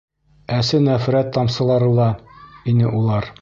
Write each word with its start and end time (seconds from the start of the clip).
Әсе 0.59 0.79
нәфрәт 0.85 1.29
тамсылары 1.35 1.91
ла 2.01 2.09
ине 2.73 2.89
улар. 3.03 3.29